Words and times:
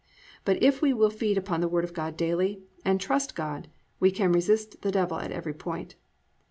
But 0.45 0.63
if 0.63 0.81
we 0.81 0.93
will 0.93 1.11
feed 1.11 1.37
upon 1.37 1.61
the 1.61 1.67
Word 1.67 1.83
of 1.83 1.93
God 1.93 2.17
daily, 2.17 2.63
and 2.83 2.99
trust 2.99 3.33
in 3.33 3.35
God, 3.35 3.67
we 3.99 4.09
can 4.09 4.31
resist 4.31 4.81
the 4.81 4.89
devil 4.91 5.19
at 5.19 5.31
every 5.31 5.53
point. 5.53 5.93